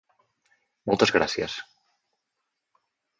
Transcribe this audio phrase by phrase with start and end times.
[0.89, 1.57] Moltes gràcies